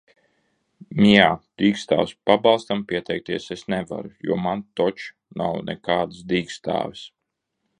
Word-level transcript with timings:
Mjā, 1.01 1.25
dīkstāves 1.61 2.13
pabalstam 2.29 2.81
pieteikties 2.93 3.45
es 3.57 3.65
nevaru, 3.75 4.11
jo 4.31 4.39
man 4.47 4.65
toč 4.81 5.05
nav 5.43 5.63
nekādas 5.69 6.25
dīkstāves! 6.33 7.05